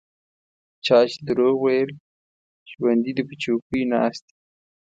چا 0.85 0.97
چې 1.11 1.17
دروغ 1.27 1.55
ویل 1.61 1.91
ژوندي 2.71 3.11
دي 3.17 3.23
په 3.29 3.35
چوکیو 3.43 3.89
ناست 3.93 4.23
دي. 4.27 4.35